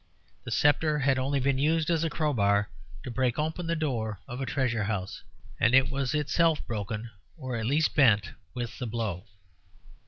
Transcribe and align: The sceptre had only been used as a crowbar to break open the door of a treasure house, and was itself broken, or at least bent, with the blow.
The 0.45 0.49
sceptre 0.49 0.97
had 0.97 1.19
only 1.19 1.39
been 1.39 1.59
used 1.59 1.91
as 1.91 2.03
a 2.03 2.09
crowbar 2.09 2.71
to 3.03 3.11
break 3.11 3.37
open 3.37 3.67
the 3.67 3.75
door 3.75 4.19
of 4.27 4.41
a 4.41 4.47
treasure 4.47 4.85
house, 4.85 5.21
and 5.59 5.75
was 5.91 6.15
itself 6.15 6.65
broken, 6.65 7.11
or 7.37 7.55
at 7.55 7.67
least 7.67 7.93
bent, 7.93 8.31
with 8.55 8.79
the 8.79 8.87
blow. 8.87 9.25